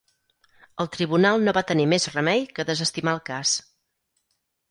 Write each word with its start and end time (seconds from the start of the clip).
El 0.83 0.87
tribunal 0.95 1.43
no 1.49 1.53
va 1.57 1.63
tenir 1.73 1.85
més 1.91 2.09
remei 2.15 2.43
que 2.59 2.65
desestimar 2.71 3.13
el 3.17 3.23
cas. 3.31 3.55